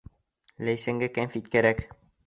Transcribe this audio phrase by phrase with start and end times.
[0.69, 1.89] Ләйсәнгә кәнфит кәрәк!